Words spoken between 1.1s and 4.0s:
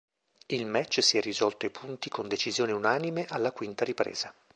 è risolto ai punti con decisione unanime alla quinta